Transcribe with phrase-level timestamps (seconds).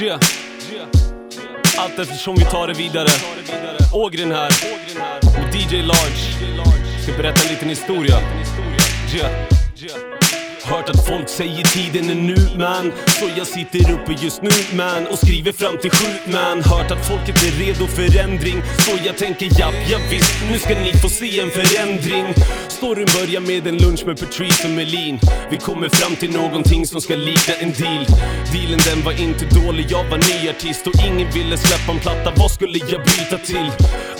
[0.00, 0.20] Yeah.
[1.78, 3.08] Allt eftersom vi tar det vidare.
[3.92, 4.50] Ågren här.
[5.22, 6.52] Och DJ Large.
[7.02, 8.18] Ska berätta en liten historia.
[9.14, 10.25] Yeah.
[10.70, 12.92] Hört att folk säger tiden är nu man.
[13.06, 16.62] Så jag sitter uppe just nu man Och skriver fram till sju man.
[16.62, 18.62] Hört att folket är redo för ändring.
[18.78, 22.26] Så jag tänker japp, ja, visst Nu ska ni få se en förändring.
[22.68, 25.18] Storyn börjar med en lunch med Patrice och Melin.
[25.50, 28.04] Vi kommer fram till någonting som ska likna en deal.
[28.52, 30.86] Dealen den var inte dålig, jag var ny artist.
[30.86, 33.70] Och ingen ville släppa en platta, vad skulle jag byta till?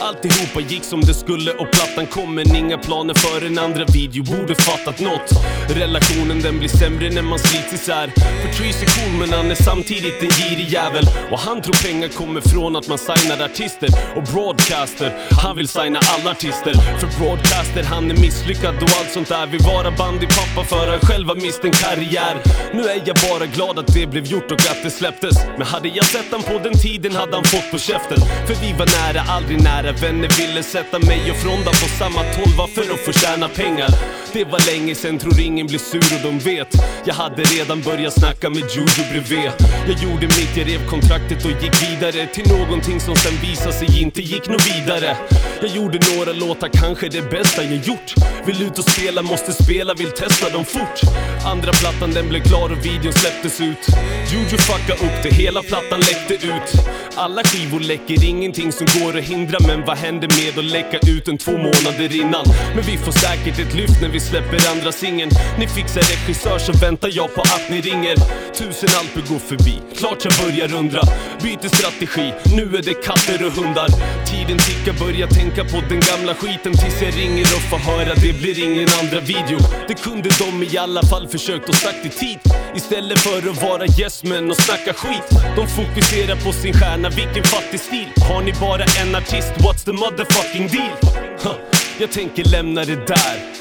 [0.00, 4.22] Alltihopa gick som det skulle och plattan kom men inga planer för en andra video
[4.24, 5.30] Borde fattat något.
[5.68, 8.12] Relationen den blir sämre när man slits isär.
[8.42, 11.04] Patrice är cool men han är samtidigt en girig jävel.
[11.30, 15.12] Och han tror pengar kommer från att man signar artister Och broadcaster,
[15.42, 19.46] han vill signa alla artister För broadcaster han är misslyckad och allt sånt där.
[19.46, 22.36] Vill vara bandypappa för han själv har mist en karriär.
[22.74, 25.36] Nu är jag bara glad att det blev gjort och att det släpptes.
[25.58, 28.18] Men hade jag sett han på den tiden hade han fått på käften.
[28.46, 29.92] För vi var nära, aldrig nära.
[29.92, 33.90] Vänner ville sätta mig och Fronda på samma tolva för att få tjäna pengar?
[34.36, 36.68] Det var länge sen, tror ingen blir sur och de vet.
[37.04, 39.50] Jag hade redan börjat snacka med Juju bredvid.
[39.88, 44.02] Jag gjorde mitt, jag rev kontraktet och gick vidare Till någonting som sen visade sig
[44.02, 45.16] inte gick nå vidare.
[45.60, 48.14] Jag gjorde några låtar, kanske det bästa jag gjort.
[48.46, 51.00] Vill ut och spela, måste spela, vill testa dem fort.
[51.44, 53.86] Andra plattan den blev klar och videon släpptes ut.
[54.32, 56.68] Juju fucka upp det, hela plattan läckte ut.
[57.14, 59.58] Alla skivor läcker, ingenting som går att hindra.
[59.66, 62.44] Men vad händer med att läcka ut en två månader innan?
[62.74, 65.30] Men vi får säkert ett lyft när vi släpper andra singeln.
[65.58, 68.16] Ni fixar regissör så väntar jag på att ni ringer.
[68.58, 71.02] Tusen alper går förbi, klart jag börjar undra.
[71.42, 72.26] Byter strategi,
[72.58, 73.88] nu är det katter och hundar.
[74.30, 78.14] Tiden tickar, börjar tänka på den gamla skiten Tills jag ringer och får höra.
[78.14, 79.58] Det blir ingen andra video.
[79.88, 82.38] Det kunde de i alla fall försökt och sagt i tid.
[82.74, 85.28] Istället för att vara yes men och snacka skit.
[85.56, 88.08] De fokuserar på sin stjärna, vilken fattig stil.
[88.28, 90.96] Har ni bara en artist, what's the motherfucking deal?
[91.42, 91.56] Huh.
[91.98, 93.55] Jag tänker lämna det där.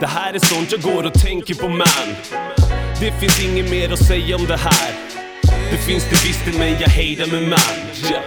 [0.00, 2.08] Det här är sånt jag går och tänker på man
[3.00, 4.92] Det finns inget mer att säga om det här
[5.70, 7.58] Det finns det visst men jag hejdar med man
[8.10, 8.22] yeah.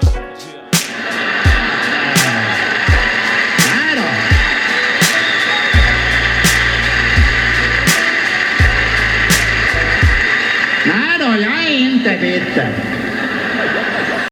[10.86, 13.03] Nej då, jag är inte bitter.